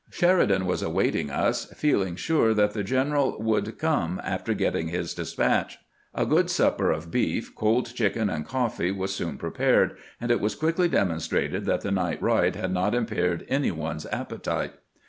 [0.09, 5.77] Sheridan was awaiting us, feeling sure that the general would come after getting his despatch.
[6.15, 10.55] A good supper of beef, cold chicken, and coffee was soon prepared, and it was
[10.55, 14.73] quickly demonstrated that the night ride had not im paired any one's appetite.